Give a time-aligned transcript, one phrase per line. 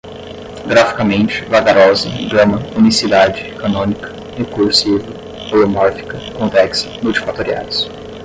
[0.67, 5.05] graficamente, vagarosa, gama, unicidade, canônica, recursivo,
[5.53, 7.87] holomórfica, convexa, multifatoriais